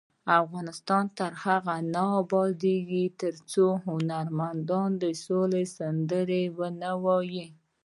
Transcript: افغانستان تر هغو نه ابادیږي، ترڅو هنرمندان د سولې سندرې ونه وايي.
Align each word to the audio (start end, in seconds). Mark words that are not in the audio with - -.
افغانستان 0.41 1.03
تر 1.17 1.31
هغو 1.43 1.75
نه 1.93 2.03
ابادیږي، 2.21 3.05
ترڅو 3.21 3.65
هنرمندان 3.87 4.89
د 5.03 5.05
سولې 5.25 5.63
سندرې 5.77 6.43
ونه 6.57 6.91
وايي. 7.03 7.45